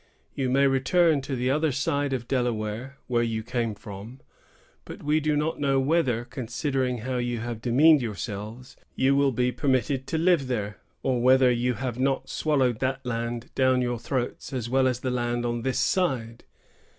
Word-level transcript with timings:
You 0.33 0.49
may 0.49 0.65
return 0.65 1.21
to 1.21 1.35
the 1.35 1.51
other 1.51 1.71
side 1.71 2.11
of 2.11 2.27
Delaware, 2.27 2.97
where 3.05 3.21
you 3.21 3.43
came 3.43 3.75
from; 3.75 4.19
but 4.83 5.03
we 5.03 5.19
do 5.19 5.35
not 5.35 5.59
know 5.59 5.79
whether, 5.79 6.25
considering 6.25 6.97
how 6.97 7.17
you 7.17 7.37
have 7.41 7.61
demeaned 7.61 8.01
yourselves, 8.01 8.75
you 8.95 9.15
will 9.15 9.31
be 9.31 9.51
permitted 9.51 10.07
to 10.07 10.17
live 10.17 10.47
there; 10.47 10.79
or 11.03 11.21
whether 11.21 11.51
you 11.51 11.75
have 11.75 11.99
not 11.99 12.29
swallowed 12.29 12.79
that 12.79 13.05
land 13.05 13.51
down 13.53 13.83
your 13.83 13.99
throats 13.99 14.51
as 14.51 14.67
well 14.67 14.87
as 14.87 15.01
the 15.01 15.11
land 15.11 15.45
on 15.45 15.61
this 15.61 15.77
side. 15.77 16.45